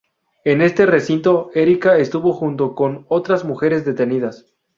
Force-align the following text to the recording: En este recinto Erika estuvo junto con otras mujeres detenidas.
En 0.45 0.63
este 0.63 0.87
recinto 0.87 1.51
Erika 1.53 1.97
estuvo 1.99 2.33
junto 2.33 2.73
con 2.73 3.05
otras 3.07 3.45
mujeres 3.45 3.85
detenidas. 3.85 4.47